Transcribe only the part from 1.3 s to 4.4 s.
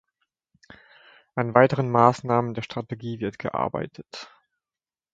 An weiteren Maßnahmen der Strategie wird gearbeitet.